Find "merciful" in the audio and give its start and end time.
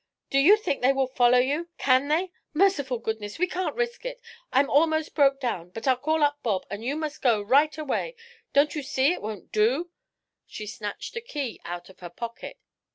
2.55-2.97